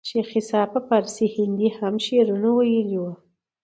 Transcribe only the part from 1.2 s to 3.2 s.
هندي هم شعرونه ویلي وو.